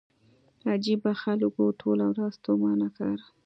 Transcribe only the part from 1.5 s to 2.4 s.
وو ټوله ورځ